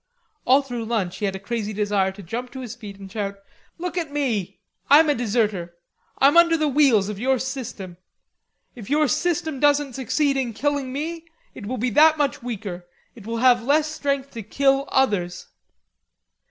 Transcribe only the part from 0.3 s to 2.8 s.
All through lunch he had a crazy desire to jump to his